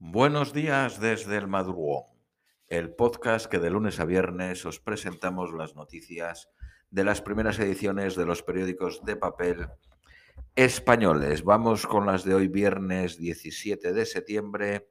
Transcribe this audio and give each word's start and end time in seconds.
Buenos 0.00 0.52
días 0.52 1.00
desde 1.00 1.38
el 1.38 1.48
madrugón, 1.48 2.04
el 2.68 2.94
podcast 2.94 3.46
que 3.46 3.58
de 3.58 3.68
lunes 3.68 3.98
a 3.98 4.04
viernes 4.04 4.64
os 4.64 4.78
presentamos 4.78 5.52
las 5.52 5.74
noticias 5.74 6.48
de 6.88 7.02
las 7.02 7.20
primeras 7.20 7.58
ediciones 7.58 8.14
de 8.14 8.24
los 8.24 8.44
periódicos 8.44 9.04
de 9.04 9.16
papel 9.16 9.66
españoles. 10.54 11.42
Vamos 11.42 11.84
con 11.84 12.06
las 12.06 12.24
de 12.24 12.36
hoy 12.36 12.46
viernes 12.46 13.18
17 13.18 13.92
de 13.92 14.06
septiembre 14.06 14.88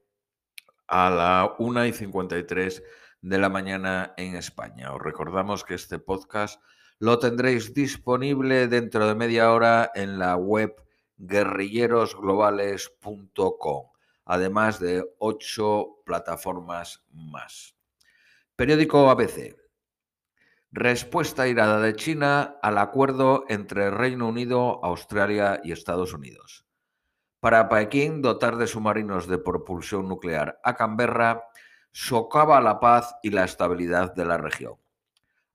a 0.88 1.10
la 1.10 1.56
1 1.58 1.86
y 1.86 1.94
53 1.94 2.84
de 3.22 3.38
la 3.38 3.48
mañana 3.48 4.14
en 4.18 4.36
España. 4.36 4.94
Os 4.94 5.02
recordamos 5.02 5.64
que 5.64 5.76
este 5.76 6.00
podcast 6.00 6.62
lo 7.00 7.18
tendréis 7.18 7.74
disponible 7.74 8.68
dentro 8.68 9.08
de 9.08 9.16
media 9.16 9.54
hora 9.54 9.90
en 9.96 10.20
la 10.20 10.36
web 10.36 10.76
guerrillerosglobales.com, 11.16 13.86
además 14.28 14.80
de 14.80 15.04
ocho 15.20 16.02
plataformas 16.06 17.06
más. 17.12 17.76
Periódico 18.56 19.10
ABC. 19.10 19.56
Respuesta 20.72 21.48
irada 21.48 21.80
de 21.80 21.96
China 21.96 22.58
al 22.62 22.78
acuerdo 22.78 23.46
entre 23.48 23.90
Reino 23.90 24.28
Unido, 24.28 24.84
Australia 24.84 25.62
y 25.64 25.72
Estados 25.72 26.14
Unidos. 26.14 26.66
Para 27.40 27.70
Pekín, 27.70 28.22
dotar 28.22 28.58
de 28.58 28.68
submarinos 28.68 29.28
de 29.28 29.38
propulsión 29.38 30.08
nuclear 30.08 30.60
a 30.64 30.76
Canberra 30.76 31.44
socava 31.92 32.60
la 32.62 32.80
paz 32.80 33.16
y 33.24 33.30
la 33.30 33.46
estabilidad 33.46 34.14
de 34.14 34.26
la 34.26 34.38
región. 34.38 34.76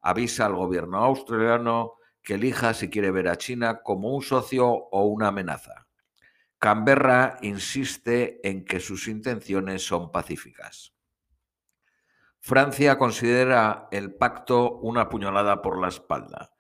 Avisa 0.01 0.46
al 0.46 0.54
gobierno 0.54 0.98
australiano 0.98 1.95
que 2.23 2.34
elija 2.34 2.73
si 2.74 2.88
quiere 2.88 3.10
ver 3.10 3.29
a 3.29 3.37
China 3.37 3.82
como 3.82 4.15
un 4.15 4.23
socio 4.23 4.68
o 4.68 5.04
una 5.04 5.29
amenaza. 5.29 5.81
Canberra 6.62 7.39
insiste 7.43 8.39
en 8.48 8.65
que 8.65 8.79
sus 8.79 9.09
intenciones 9.09 9.84
son 9.84 10.12
pacíficas. 10.12 10.95
Francia 12.38 12.99
considera 12.99 13.88
el 13.91 14.15
pacto 14.15 14.79
una 14.79 15.09
puñalada 15.09 15.60
por 15.60 15.80
la 15.80 15.88
espalda. 15.88 16.52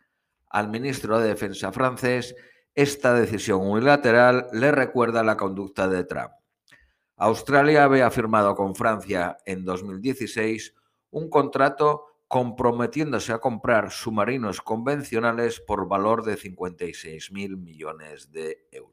Al 0.50 0.68
ministro 0.70 1.20
de 1.20 1.28
Defensa 1.28 1.70
francés, 1.70 2.34
esta 2.74 3.14
decisión 3.14 3.60
unilateral 3.64 4.48
le 4.52 4.72
recuerda 4.72 5.22
la 5.22 5.36
conducta 5.36 5.86
de 5.86 6.02
Trump. 6.02 6.32
Australia 7.14 7.84
había 7.84 8.10
firmado 8.10 8.56
con 8.56 8.74
Francia 8.74 9.38
en 9.46 9.64
2016 9.64 10.74
un 11.10 11.30
contrato 11.30 12.06
comprometiéndose 12.26 13.32
a 13.32 13.38
comprar 13.38 13.92
submarinos 13.92 14.62
convencionales 14.62 15.60
por 15.60 15.86
valor 15.86 16.24
de 16.24 16.36
56.000 16.36 17.56
millones 17.56 18.32
de 18.32 18.66
euros. 18.72 18.91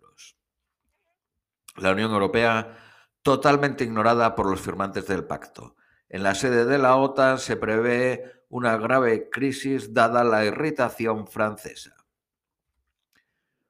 La 1.82 1.92
Unión 1.92 2.12
Europea, 2.12 2.78
totalmente 3.22 3.84
ignorada 3.84 4.36
por 4.36 4.50
los 4.50 4.62
firmantes 4.62 5.08
del 5.08 5.26
pacto. 5.26 5.76
En 6.08 6.24
la 6.24 6.36
sede 6.36 6.66
de 6.66 6.78
la 6.78 6.96
OTAN 6.96 7.38
se 7.38 7.56
prevé 7.56 8.44
una 8.50 8.78
grave 8.78 9.30
crisis 9.30 9.94
dada 9.94 10.24
la 10.24 10.46
irritación 10.46 11.28
francesa. 11.28 11.96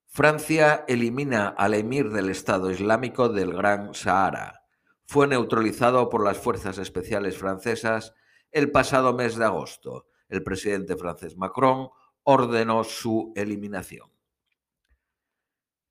Francia 0.07 0.85
elimina 0.87 1.49
al 1.49 1.73
emir 1.73 2.09
del 2.09 2.29
Estado 2.29 2.71
Islámico 2.71 3.29
del 3.29 3.53
Gran 3.53 3.93
Sahara. 3.93 4.63
Fue 5.05 5.27
neutralizado 5.27 6.09
por 6.09 6.23
las 6.23 6.37
fuerzas 6.37 6.77
especiales 6.77 7.37
francesas 7.37 8.13
el 8.51 8.71
pasado 8.71 9.13
mes 9.13 9.35
de 9.35 9.45
agosto. 9.45 10.07
El 10.27 10.43
presidente 10.43 10.95
francés 10.95 11.37
Macron 11.37 11.89
ordenó 12.23 12.83
su 12.83 13.33
eliminación. 13.35 14.09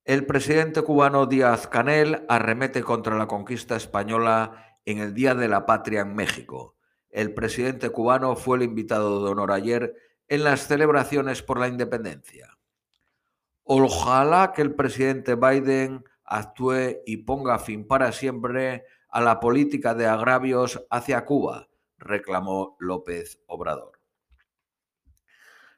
El 0.09 0.25
presidente 0.25 0.81
cubano 0.81 1.27
Díaz 1.27 1.67
Canel 1.67 2.25
arremete 2.31 2.83
contra 2.83 3.19
la 3.19 3.27
conquista 3.27 3.77
española 3.77 4.79
en 4.87 5.01
el 5.01 5.13
Día 5.13 5.35
de 5.35 5.49
la 5.49 5.67
Patria 5.67 6.01
en 6.01 6.15
México. 6.15 6.77
El 7.11 7.35
presidente 7.35 7.91
cubano 7.91 8.35
fue 8.35 8.57
el 8.57 8.63
invitado 8.63 9.23
de 9.23 9.31
honor 9.31 9.53
ayer 9.53 9.95
en 10.27 10.45
las 10.45 10.67
celebraciones 10.67 11.43
por 11.43 11.61
la 11.61 11.69
independencia. 11.69 12.57
Ojalá 13.65 14.55
que 14.57 14.63
el 14.63 14.75
presidente 14.75 15.35
Biden 15.35 16.03
actúe 16.25 17.03
y 17.05 17.19
ponga 17.19 17.59
fin 17.59 17.87
para 17.87 18.11
siempre 18.13 18.87
a 19.11 19.21
la 19.21 19.41
política 19.41 19.95
de 19.95 20.07
agravios 20.07 20.87
hacia 20.89 21.27
Cuba, 21.27 21.69
reclamó 21.99 22.79
López 22.81 23.43
Obrador. 23.45 24.01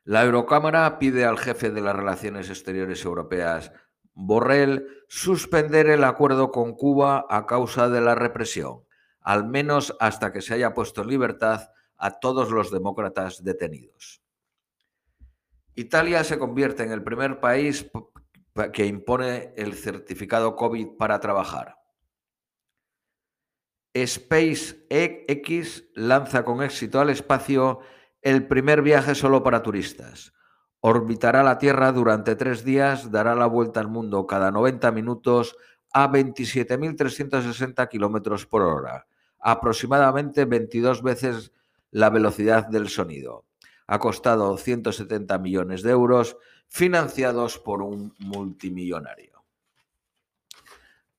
La 0.04 0.22
Eurocámara 0.22 1.00
pide 1.00 1.24
al 1.24 1.36
jefe 1.36 1.70
de 1.70 1.80
las 1.80 1.96
Relaciones 1.96 2.48
Exteriores 2.48 3.04
Europeas, 3.04 3.72
Borrell, 4.20 4.86
suspender 5.08 5.88
el 5.88 6.04
acuerdo 6.04 6.50
con 6.50 6.74
Cuba 6.74 7.26
a 7.28 7.46
causa 7.46 7.88
de 7.88 8.00
la 8.00 8.14
represión, 8.14 8.84
al 9.20 9.46
menos 9.46 9.96
hasta 9.98 10.32
que 10.32 10.42
se 10.42 10.54
haya 10.54 10.74
puesto 10.74 11.02
en 11.02 11.08
libertad 11.08 11.70
a 11.96 12.20
todos 12.20 12.50
los 12.50 12.70
demócratas 12.70 13.42
detenidos. 13.42 14.22
Italia 15.74 16.22
se 16.24 16.38
convierte 16.38 16.82
en 16.82 16.92
el 16.92 17.02
primer 17.02 17.40
país 17.40 17.90
que 18.72 18.86
impone 18.86 19.54
el 19.56 19.74
certificado 19.74 20.54
COVID 20.54 20.96
para 20.98 21.18
trabajar. 21.20 21.76
SpaceX 23.96 25.84
lanza 25.94 26.44
con 26.44 26.62
éxito 26.62 27.00
al 27.00 27.10
espacio 27.10 27.80
el 28.20 28.46
primer 28.46 28.82
viaje 28.82 29.14
solo 29.14 29.42
para 29.42 29.62
turistas. 29.62 30.34
Orbitará 30.80 31.42
la 31.42 31.58
Tierra 31.58 31.92
durante 31.92 32.36
tres 32.36 32.64
días, 32.64 33.10
dará 33.10 33.34
la 33.34 33.46
vuelta 33.46 33.80
al 33.80 33.88
mundo 33.88 34.26
cada 34.26 34.50
90 34.50 34.90
minutos 34.92 35.56
a 35.92 36.10
27.360 36.10 37.88
kilómetros 37.88 38.46
por 38.46 38.62
hora, 38.62 39.06
aproximadamente 39.38 40.46
22 40.46 41.02
veces 41.02 41.52
la 41.90 42.08
velocidad 42.08 42.66
del 42.68 42.88
sonido. 42.88 43.44
Ha 43.86 43.98
costado 43.98 44.56
170 44.56 45.38
millones 45.38 45.82
de 45.82 45.90
euros, 45.90 46.36
financiados 46.68 47.58
por 47.58 47.82
un 47.82 48.14
multimillonario. 48.18 49.44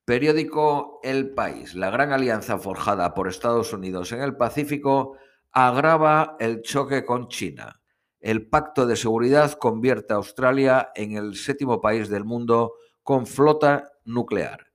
Periódico 0.05 0.99
El 1.03 1.31
País. 1.31 1.75
La 1.75 1.89
gran 1.89 2.13
alianza 2.13 2.57
forjada 2.57 3.13
por 3.13 3.27
Estados 3.27 3.73
Unidos 3.73 4.11
en 4.13 4.21
el 4.21 4.35
Pacífico 4.35 5.17
agrava 5.51 6.37
el 6.39 6.61
choque 6.61 7.05
con 7.05 7.27
China. 7.27 7.80
El 8.21 8.47
pacto 8.47 8.85
de 8.85 8.95
seguridad 8.95 9.51
convierte 9.53 10.13
a 10.13 10.17
Australia 10.17 10.91
en 10.95 11.17
el 11.17 11.35
séptimo 11.35 11.81
país 11.81 12.07
del 12.07 12.23
mundo 12.23 12.75
con 13.03 13.27
flota 13.27 13.91
nuclear. 14.05 14.67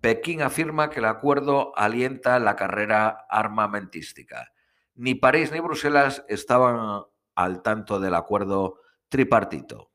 Pekín 0.00 0.42
afirma 0.42 0.90
que 0.90 1.00
el 1.00 1.06
acuerdo 1.06 1.76
alienta 1.76 2.38
la 2.38 2.54
carrera 2.54 3.26
armamentística. 3.28 4.52
Ni 4.94 5.14
París 5.14 5.50
ni 5.52 5.58
Bruselas 5.58 6.24
estaban 6.28 7.02
al 7.34 7.62
tanto 7.62 7.98
del 7.98 8.14
acuerdo 8.14 8.78
tripartito 9.08 9.92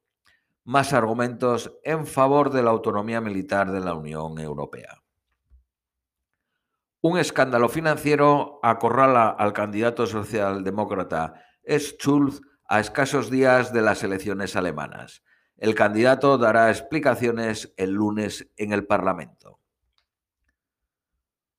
más 0.67 0.91
argumentos 0.91 1.79
en 1.81 2.05
favor 2.05 2.49
de 2.49 2.61
la 2.61 2.71
autonomía 2.71 3.21
militar 3.21 3.71
de 3.71 3.79
la 3.79 3.93
Unión 3.93 4.37
Europea. 4.37 5.01
Un 6.99 7.17
escándalo 7.17 7.69
financiero 7.69 8.59
acorrala 8.61 9.29
al 9.29 9.53
candidato 9.53 10.05
socialdemócrata 10.05 11.41
Schulz 11.65 12.41
a 12.67 12.79
escasos 12.79 13.29
días 13.29 13.71
de 13.71 13.81
las 13.81 14.03
elecciones 14.03 14.55
alemanas. 14.55 15.23
El 15.57 15.73
candidato 15.73 16.37
dará 16.37 16.69
explicaciones 16.69 17.73
el 17.77 17.91
lunes 17.91 18.49
en 18.57 18.73
el 18.73 18.85
Parlamento. 18.85 19.59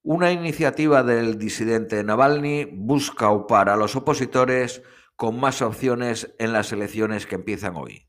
Una 0.03 0.31
iniciativa 0.31 1.03
del 1.03 1.39
disidente 1.39 2.03
Navalny 2.05 2.65
busca 2.65 3.31
upar 3.31 3.69
a 3.69 3.77
los 3.77 3.97
opositores 3.97 4.83
con 5.17 5.41
más 5.41 5.63
opciones 5.63 6.35
en 6.39 6.53
las 6.53 6.73
elecciones 6.73 7.27
que 7.27 7.35
empiezan 7.35 7.77
hoy. 7.77 8.09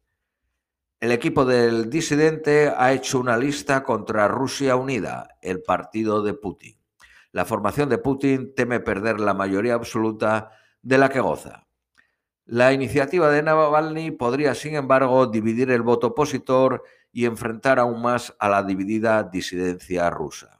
El 0.99 1.11
equipo 1.11 1.45
del 1.45 1.89
disidente 1.89 2.73
ha 2.75 2.91
hecho 2.91 3.19
una 3.19 3.37
lista 3.37 3.83
contra 3.83 4.27
Rusia 4.27 4.75
Unida, 4.75 5.37
el 5.41 5.61
partido 5.61 6.21
de 6.21 6.33
Putin. 6.33 6.77
La 7.31 7.45
formación 7.45 7.87
de 7.89 7.97
Putin 7.97 8.53
teme 8.53 8.79
perder 8.79 9.19
la 9.19 9.33
mayoría 9.33 9.75
absoluta 9.75 10.51
de 10.81 10.97
la 10.97 11.09
que 11.09 11.21
goza. 11.21 11.68
La 12.51 12.73
iniciativa 12.73 13.29
de 13.29 13.43
Navalny 13.43 14.09
podría, 14.09 14.55
sin 14.55 14.73
embargo, 14.73 15.27
dividir 15.27 15.69
el 15.69 15.83
voto 15.83 16.07
opositor 16.07 16.83
y 17.11 17.25
enfrentar 17.25 17.77
aún 17.77 18.01
más 18.01 18.35
a 18.39 18.49
la 18.49 18.63
dividida 18.63 19.21
disidencia 19.21 20.09
rusa. 20.09 20.59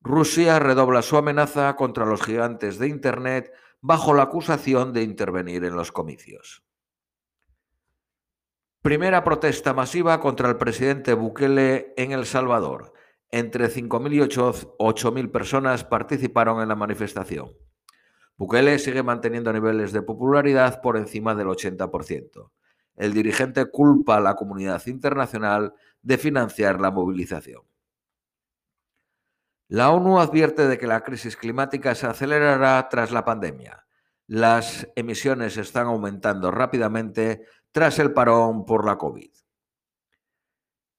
Rusia 0.00 0.58
redobla 0.58 1.02
su 1.02 1.16
amenaza 1.16 1.76
contra 1.76 2.04
los 2.04 2.24
gigantes 2.24 2.80
de 2.80 2.88
Internet 2.88 3.52
bajo 3.80 4.14
la 4.14 4.24
acusación 4.24 4.92
de 4.92 5.04
intervenir 5.04 5.62
en 5.62 5.76
los 5.76 5.92
comicios. 5.92 6.64
Primera 8.82 9.22
protesta 9.22 9.74
masiva 9.74 10.18
contra 10.18 10.48
el 10.48 10.56
presidente 10.56 11.14
Bukele 11.14 11.94
en 11.96 12.10
El 12.10 12.26
Salvador. 12.26 12.92
Entre 13.30 13.68
5.000 13.68 14.12
y 14.12 14.18
8.000 14.18 15.30
personas 15.30 15.84
participaron 15.84 16.60
en 16.60 16.68
la 16.68 16.74
manifestación. 16.74 17.52
Bukele 18.36 18.78
sigue 18.78 19.02
manteniendo 19.02 19.52
niveles 19.52 19.92
de 19.92 20.02
popularidad 20.02 20.80
por 20.82 20.96
encima 20.96 21.34
del 21.34 21.46
80%. 21.46 22.50
El 22.96 23.12
dirigente 23.12 23.66
culpa 23.66 24.16
a 24.16 24.20
la 24.20 24.34
comunidad 24.34 24.84
internacional 24.86 25.74
de 26.02 26.18
financiar 26.18 26.80
la 26.80 26.90
movilización. 26.90 27.62
La 29.68 29.90
ONU 29.90 30.20
advierte 30.20 30.68
de 30.68 30.78
que 30.78 30.86
la 30.86 31.02
crisis 31.02 31.36
climática 31.36 31.94
se 31.94 32.06
acelerará 32.06 32.88
tras 32.88 33.10
la 33.10 33.24
pandemia. 33.24 33.84
Las 34.28 34.88
emisiones 34.94 35.56
están 35.56 35.86
aumentando 35.86 36.50
rápidamente 36.50 37.46
tras 37.72 37.98
el 37.98 38.12
parón 38.12 38.64
por 38.64 38.86
la 38.86 38.96
COVID. 38.96 39.30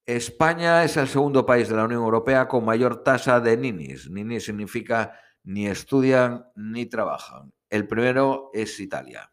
España 0.06 0.84
es 0.84 0.96
el 0.98 1.08
segundo 1.08 1.46
país 1.46 1.68
de 1.70 1.76
la 1.76 1.84
Unión 1.86 2.02
Europea 2.02 2.48
con 2.48 2.64
mayor 2.64 3.04
tasa 3.04 3.40
de 3.40 3.58
ninis. 3.58 4.10
Ninis 4.10 4.46
significa 4.46 5.14
ni 5.48 5.66
estudian 5.68 6.46
ni 6.56 6.88
trabajan. 6.88 7.54
El 7.70 7.88
primero 7.88 8.50
es 8.54 8.82
Italia. 8.82 9.32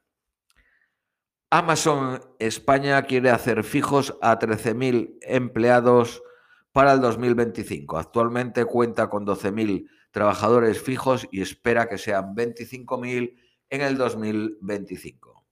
Amazon 1.50 2.20
España 2.38 3.02
quiere 3.02 3.30
hacer 3.30 3.64
fijos 3.64 4.16
a 4.22 4.38
13.000 4.38 5.18
empleados 5.22 6.22
para 6.70 6.92
el 6.92 7.00
2025. 7.00 7.98
Actualmente 7.98 8.64
cuenta 8.64 9.10
con 9.10 9.26
12.000 9.26 9.88
trabajadores 10.12 10.80
fijos 10.80 11.26
y 11.32 11.42
espera 11.42 11.88
que 11.88 11.98
sean 11.98 12.36
25.000 12.36 13.36
en 13.70 13.80
el 13.80 13.96
2025. 13.98 15.44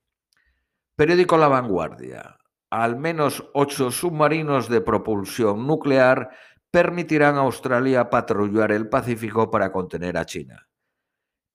Periódico 0.94 1.38
La 1.38 1.48
Vanguardia. 1.48 2.38
Al 2.70 2.96
menos 2.96 3.50
ocho 3.52 3.90
submarinos 3.90 4.68
de 4.68 4.80
propulsión 4.80 5.66
nuclear 5.66 6.30
permitirán 6.72 7.36
a 7.36 7.40
Australia 7.40 8.10
patrullar 8.10 8.72
el 8.72 8.88
Pacífico 8.88 9.50
para 9.50 9.70
contener 9.70 10.16
a 10.16 10.24
China. 10.24 10.68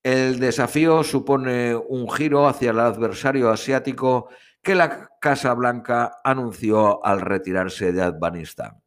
El 0.03 0.39
desafío 0.39 1.03
supone 1.03 1.75
un 1.75 2.09
giro 2.09 2.47
hacia 2.47 2.69
el 2.69 2.79
adversario 2.79 3.49
asiático 3.49 4.29
que 4.61 4.75
la 4.75 5.09
Casa 5.19 5.53
Blanca 5.53 6.19
anunció 6.23 7.03
al 7.03 7.21
retirarse 7.21 7.91
de 7.91 8.03
Afganistán. 8.03 8.83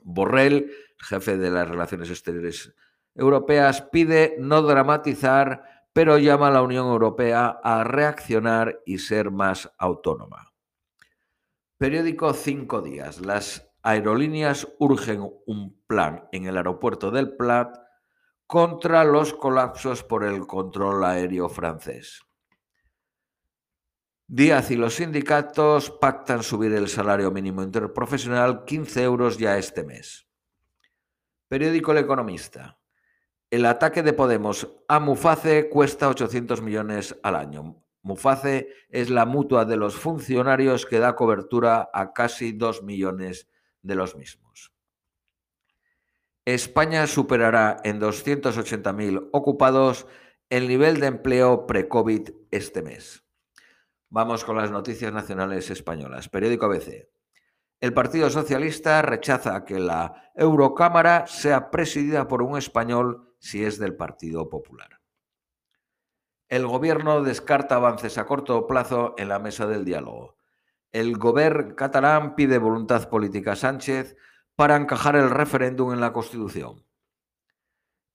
Borrell, 0.00 0.72
jefe 0.98 1.36
de 1.36 1.50
las 1.50 1.68
relaciones 1.68 2.08
exteriores 2.08 2.74
europeas, 3.14 3.82
pide 3.82 4.34
no 4.38 4.62
dramatizar, 4.62 5.62
pero 5.92 6.16
llama 6.16 6.48
a 6.48 6.52
la 6.52 6.62
Unión 6.62 6.86
Europea 6.86 7.60
a 7.62 7.84
reaccionar 7.84 8.80
y 8.86 8.98
ser 8.98 9.30
más 9.30 9.70
autónoma. 9.76 10.52
Periódico 11.76 12.32
Cinco 12.32 12.80
Días. 12.80 13.20
Las 13.20 13.71
aerolíneas 13.82 14.68
urgen 14.78 15.28
un 15.46 15.80
plan 15.86 16.28
en 16.32 16.46
el 16.46 16.56
aeropuerto 16.56 17.10
del 17.10 17.36
Plat 17.36 17.76
contra 18.46 19.04
los 19.04 19.32
colapsos 19.32 20.04
por 20.04 20.24
el 20.24 20.46
control 20.46 21.04
aéreo 21.04 21.48
francés. 21.48 22.22
Díaz 24.26 24.70
y 24.70 24.76
los 24.76 24.94
sindicatos 24.94 25.90
pactan 25.90 26.42
subir 26.42 26.72
el 26.72 26.88
salario 26.88 27.30
mínimo 27.30 27.62
interprofesional 27.62 28.64
15 28.64 29.02
euros 29.02 29.36
ya 29.36 29.58
este 29.58 29.84
mes. 29.84 30.26
Periódico 31.48 31.92
El 31.92 31.98
Economista. 31.98 32.78
El 33.50 33.66
ataque 33.66 34.02
de 34.02 34.14
Podemos 34.14 34.66
a 34.88 35.00
Muface 35.00 35.68
cuesta 35.68 36.08
800 36.08 36.62
millones 36.62 37.18
al 37.22 37.36
año. 37.36 37.84
Muface 38.00 38.68
es 38.88 39.10
la 39.10 39.26
mutua 39.26 39.66
de 39.66 39.76
los 39.76 39.96
funcionarios 39.96 40.86
que 40.86 40.98
da 40.98 41.14
cobertura 41.14 41.90
a 41.92 42.14
casi 42.14 42.52
2 42.52 42.82
millones 42.82 43.48
de 43.82 43.94
los 43.94 44.16
mismos. 44.16 44.72
España 46.44 47.06
superará 47.06 47.80
en 47.84 48.00
280.000 48.00 49.28
ocupados 49.32 50.06
el 50.50 50.66
nivel 50.66 50.98
de 51.00 51.06
empleo 51.06 51.66
pre-COVID 51.66 52.30
este 52.50 52.82
mes. 52.82 53.24
Vamos 54.08 54.44
con 54.44 54.56
las 54.56 54.70
noticias 54.70 55.12
nacionales 55.12 55.70
españolas. 55.70 56.28
Periódico 56.28 56.66
ABC. 56.66 57.08
El 57.80 57.94
Partido 57.94 58.28
Socialista 58.28 59.02
rechaza 59.02 59.64
que 59.64 59.80
la 59.80 60.30
Eurocámara 60.34 61.26
sea 61.26 61.70
presidida 61.70 62.28
por 62.28 62.42
un 62.42 62.58
español 62.58 63.34
si 63.38 63.64
es 63.64 63.78
del 63.78 63.96
Partido 63.96 64.48
Popular. 64.48 65.00
El 66.48 66.66
Gobierno 66.66 67.22
descarta 67.22 67.76
avances 67.76 68.18
a 68.18 68.26
corto 68.26 68.66
plazo 68.66 69.14
en 69.16 69.28
la 69.28 69.38
mesa 69.38 69.66
del 69.66 69.84
diálogo. 69.84 70.36
El 70.92 71.16
Gobierno 71.16 71.74
catalán 71.74 72.34
pide 72.34 72.58
voluntad 72.58 73.08
política 73.08 73.52
a 73.52 73.56
Sánchez 73.56 74.14
para 74.54 74.76
encajar 74.76 75.16
el 75.16 75.30
referéndum 75.30 75.92
en 75.92 76.00
la 76.00 76.12
Constitución. 76.12 76.84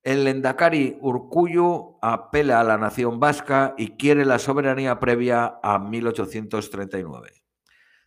El 0.03 0.23
Lendakari 0.23 0.97
Urcuyo 1.01 1.97
apela 2.01 2.59
a 2.59 2.63
la 2.63 2.77
nación 2.77 3.19
vasca 3.19 3.73
y 3.77 3.97
quiere 3.97 4.25
la 4.25 4.39
soberanía 4.39 4.99
previa 4.99 5.59
a 5.63 5.79
1839. 5.79 7.43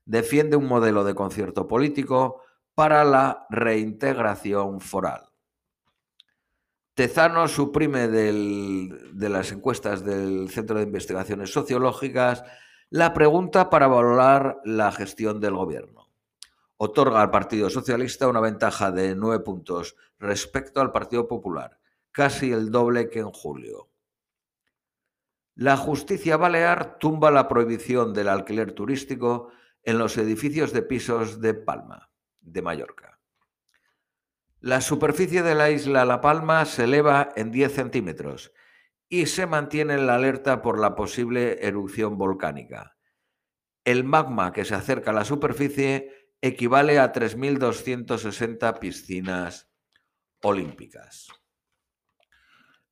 Defiende 0.06 0.56
un 0.56 0.66
modelo 0.66 1.04
de 1.04 1.14
concierto 1.14 1.66
político 1.66 2.40
para 2.74 3.04
la 3.04 3.46
reintegración 3.50 4.80
foral. 4.80 5.30
Tezano 6.94 7.48
suprime 7.48 8.08
de 8.08 9.28
las 9.28 9.52
encuestas 9.52 10.04
del 10.04 10.48
Centro 10.48 10.78
de 10.78 10.84
Investigaciones 10.84 11.52
Sociológicas 11.52 12.44
la 12.90 13.14
pregunta 13.14 13.70
para 13.70 13.86
valorar 13.86 14.60
la 14.64 14.90
gestión 14.90 15.40
del 15.40 15.54
gobierno 15.54 16.10
otorga 16.76 17.20
al 17.20 17.30
Partido 17.30 17.70
Socialista 17.70 18.26
una 18.26 18.40
ventaja 18.40 18.90
de 18.90 19.14
nueve 19.14 19.44
puntos 19.44 19.96
respecto 20.18 20.80
al 20.80 20.90
Partido 20.90 21.28
Popular, 21.28 21.78
casi 22.10 22.50
el 22.52 22.70
doble 22.70 23.08
que 23.10 23.20
en 23.20 23.30
julio. 23.30 23.90
La 25.54 25.76
justicia 25.76 26.36
balear 26.36 26.98
tumba 26.98 27.30
la 27.30 27.46
prohibición 27.46 28.12
del 28.12 28.28
alquiler 28.28 28.72
turístico 28.72 29.50
en 29.82 29.98
los 29.98 30.16
edificios 30.16 30.72
de 30.72 30.82
pisos 30.82 31.40
de 31.40 31.54
Palma, 31.54 32.10
de 32.40 32.62
Mallorca. 32.62 33.20
La 34.58 34.80
superficie 34.80 35.42
de 35.42 35.54
la 35.54 35.70
isla 35.70 36.04
La 36.06 36.20
Palma 36.20 36.64
se 36.64 36.84
eleva 36.84 37.28
en 37.36 37.52
10 37.52 37.72
centímetros 37.72 38.52
y 39.12 39.26
se 39.26 39.44
mantiene 39.44 39.94
en 39.94 40.06
la 40.06 40.14
alerta 40.14 40.62
por 40.62 40.78
la 40.78 40.94
posible 40.94 41.66
erupción 41.66 42.16
volcánica. 42.16 42.96
El 43.84 44.04
magma 44.04 44.52
que 44.52 44.64
se 44.64 44.76
acerca 44.76 45.10
a 45.10 45.14
la 45.14 45.24
superficie 45.24 46.30
equivale 46.40 47.00
a 47.00 47.12
3.260 47.12 48.78
piscinas 48.78 49.68
olímpicas. 50.42 51.28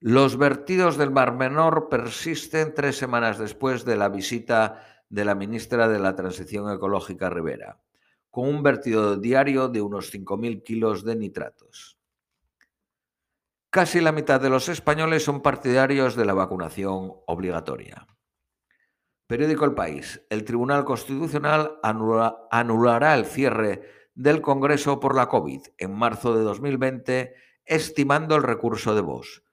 Los 0.00 0.36
vertidos 0.36 0.98
del 0.98 1.12
Mar 1.12 1.34
Menor 1.34 1.88
persisten 1.88 2.74
tres 2.74 2.96
semanas 2.96 3.38
después 3.38 3.84
de 3.84 3.96
la 3.96 4.08
visita 4.08 5.04
de 5.08 5.24
la 5.24 5.36
ministra 5.36 5.88
de 5.88 6.00
la 6.00 6.16
Transición 6.16 6.72
Ecológica 6.72 7.30
Rivera, 7.30 7.80
con 8.28 8.48
un 8.48 8.62
vertido 8.62 9.16
diario 9.16 9.68
de 9.68 9.82
unos 9.82 10.12
5.000 10.12 10.62
kilos 10.64 11.04
de 11.04 11.16
nitratos. 11.16 11.97
Casi 13.70 14.00
la 14.00 14.12
mitad 14.12 14.40
de 14.40 14.48
los 14.48 14.70
españoles 14.70 15.24
son 15.24 15.42
partidarios 15.42 16.16
de 16.16 16.24
la 16.24 16.32
vacunación 16.32 17.12
obligatoria. 17.26 18.06
Periódico 19.26 19.66
El 19.66 19.74
País. 19.74 20.24
El 20.30 20.44
Tribunal 20.44 20.86
Constitucional 20.86 21.78
anulará 21.82 23.14
el 23.14 23.26
cierre 23.26 23.82
del 24.14 24.40
Congreso 24.40 25.00
por 25.00 25.14
la 25.14 25.28
COVID 25.28 25.60
en 25.76 25.94
marzo 25.94 26.34
de 26.34 26.44
2020, 26.44 27.34
estimando 27.66 28.36
el 28.36 28.42
recurso 28.42 28.94
de 28.94 29.02
voz. 29.02 29.44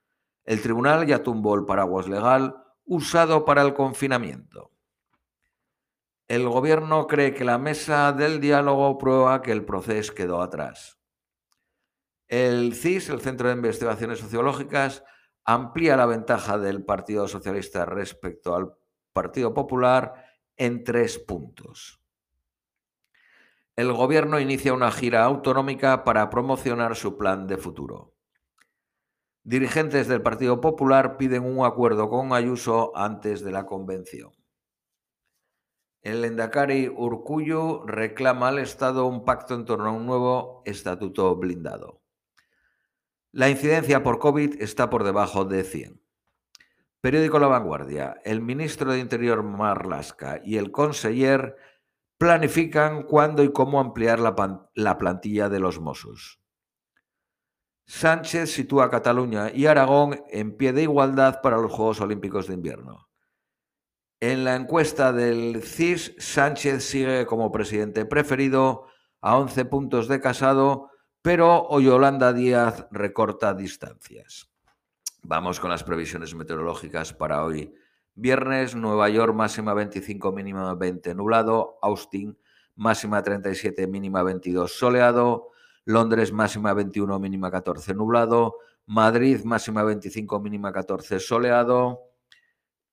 El 0.45 0.61
tribunal 0.61 1.05
ya 1.05 1.21
tumbó 1.21 1.55
el 1.55 1.65
paraguas 1.65 2.07
legal 2.07 2.55
usado 2.85 3.43
para 3.43 3.63
el 3.63 3.73
confinamiento. 3.73 4.71
El 6.29 6.47
gobierno 6.47 7.05
cree 7.05 7.33
que 7.33 7.43
la 7.43 7.57
mesa 7.57 8.13
del 8.13 8.39
diálogo 8.39 8.97
prueba 8.97 9.41
que 9.41 9.51
el 9.51 9.65
proceso 9.65 10.13
quedó 10.13 10.41
atrás. 10.41 10.97
El 12.27 12.73
CIS, 12.73 13.09
el 13.09 13.21
Centro 13.21 13.49
de 13.49 13.55
Investigaciones 13.55 14.19
Sociológicas, 14.19 15.03
amplía 15.43 15.95
la 15.95 16.07
ventaja 16.07 16.57
del 16.57 16.83
Partido 16.83 17.27
Socialista 17.27 17.85
respecto 17.85 18.55
al 18.55 18.73
Partido 19.13 19.53
Popular 19.53 20.25
en 20.57 20.83
tres 20.83 21.19
puntos. 21.19 22.01
El 23.75 23.93
gobierno 23.93 24.39
inicia 24.39 24.73
una 24.73 24.91
gira 24.91 25.23
autonómica 25.25 26.03
para 26.03 26.29
promocionar 26.29 26.95
su 26.95 27.17
plan 27.17 27.45
de 27.45 27.57
futuro. 27.57 28.15
Dirigentes 29.43 30.07
del 30.07 30.23
Partido 30.23 30.59
Popular 30.61 31.17
piden 31.17 31.43
un 31.43 31.63
acuerdo 31.63 32.09
con 32.09 32.33
Ayuso 32.33 32.91
antes 32.95 33.43
de 33.43 33.51
la 33.51 33.67
convención. 33.67 34.31
El 36.01 36.25
Endacari 36.25 36.87
Urcuyo 36.87 37.85
reclama 37.85 38.47
al 38.47 38.59
Estado 38.59 39.05
un 39.05 39.25
pacto 39.25 39.53
en 39.53 39.65
torno 39.65 39.89
a 39.89 39.91
un 39.91 40.05
nuevo 40.05 40.63
estatuto 40.65 41.35
blindado. 41.35 42.04
La 43.35 43.49
incidencia 43.49 44.01
por 44.01 44.19
COVID 44.19 44.61
está 44.61 44.89
por 44.89 45.03
debajo 45.03 45.43
de 45.43 45.65
100. 45.65 46.01
Periódico 47.01 47.37
La 47.37 47.47
Vanguardia. 47.47 48.21
El 48.23 48.39
ministro 48.39 48.93
de 48.93 48.99
Interior 48.99 49.43
Marlasca 49.43 50.39
y 50.41 50.55
el 50.55 50.71
conseller 50.71 51.57
planifican 52.17 53.03
cuándo 53.03 53.43
y 53.43 53.51
cómo 53.51 53.81
ampliar 53.81 54.19
la, 54.19 54.97
plantilla 54.97 55.49
de 55.49 55.59
los 55.59 55.81
Mossos. 55.81 56.39
Sánchez 57.85 58.53
sitúa 58.53 58.85
a 58.85 58.89
Cataluña 58.89 59.51
y 59.53 59.65
Aragón 59.65 60.23
en 60.29 60.55
pie 60.55 60.71
de 60.71 60.83
igualdad 60.83 61.41
para 61.41 61.57
los 61.57 61.73
Juegos 61.73 61.99
Olímpicos 61.99 62.47
de 62.47 62.53
Invierno. 62.53 63.09
En 64.21 64.45
la 64.45 64.55
encuesta 64.55 65.11
del 65.11 65.61
CIS, 65.61 66.15
Sánchez 66.19 66.85
sigue 66.85 67.25
como 67.25 67.51
presidente 67.51 68.05
preferido 68.05 68.87
a 69.19 69.37
11 69.37 69.65
puntos 69.65 70.07
de 70.07 70.21
Casado, 70.21 70.89
pero 71.25 71.63
hoy 71.69 71.85
Yolanda 71.85 72.31
Díaz 72.33 72.85
recorta 72.91 73.55
distancias. 73.55 74.47
Vamos 75.23 75.59
con 75.59 75.71
las 75.71 75.83
previsiones 75.83 76.35
meteorológicas 76.35 77.13
para 77.13 77.43
hoy. 77.43 77.73
Viernes, 78.13 78.75
Nueva 78.75 79.09
York, 79.09 79.33
máxima 79.33 79.73
25, 79.73 80.31
mínima 80.31 80.75
20, 80.75 81.15
nublado. 81.15 81.79
Austin, 81.81 82.37
máxima 82.75 83.23
37, 83.23 83.87
mínima 83.87 84.21
22, 84.21 84.77
soleado. 84.77 85.49
Londres, 85.85 86.31
máxima 86.31 86.75
21, 86.75 87.17
mínima 87.17 87.49
14, 87.49 87.95
nublado. 87.95 88.57
Madrid, 88.85 89.43
máxima 89.45 89.81
25, 89.81 90.39
mínima 90.39 90.71
14, 90.71 91.19
soleado. 91.19 92.01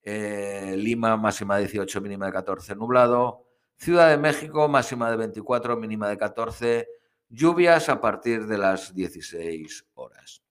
Eh, 0.02 0.74
Lima, 0.78 1.18
máxima 1.18 1.58
18, 1.58 2.00
mínima 2.00 2.24
de 2.24 2.32
14, 2.32 2.76
nublado. 2.76 3.44
Ciudad 3.76 4.08
de 4.08 4.16
México, 4.16 4.66
máxima 4.68 5.10
de 5.10 5.18
24, 5.18 5.76
mínima 5.76 6.08
de 6.08 6.16
14, 6.16 6.88
lluvias 7.32 7.88
a 7.88 8.00
partir 8.00 8.46
de 8.46 8.58
las 8.58 8.94
16 8.94 9.86
horas. 9.94 10.42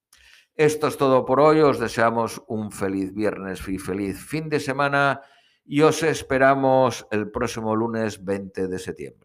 Esto 0.56 0.88
es 0.88 0.98
todo 0.98 1.24
por 1.26 1.40
hoy, 1.40 1.60
os 1.60 1.80
deseamos 1.80 2.42
un 2.48 2.72
feliz 2.72 3.14
viernes 3.14 3.66
y 3.68 3.78
feliz 3.78 4.20
fin 4.20 4.50
de 4.50 4.60
semana 4.60 5.22
y 5.64 5.82
os 5.82 6.04
esperamos 6.04 7.08
el 7.12 7.30
próximo 7.30 7.76
lunes 7.76 8.24
20 8.24 8.68
de 8.68 8.80
septiembre. 8.80 9.21